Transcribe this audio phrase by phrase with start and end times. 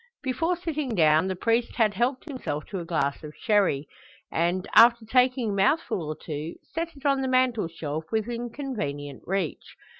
[0.23, 3.87] Before sitting down the priest had helped himself to a glass of sherry;
[4.31, 9.75] and, after taking a mouthful or two, set it on the mantelshelf, within convenient reach.